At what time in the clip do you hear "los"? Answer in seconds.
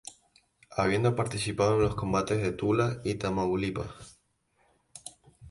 1.83-1.93